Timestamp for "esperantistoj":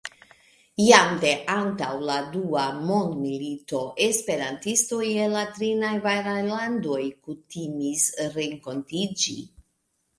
4.07-5.05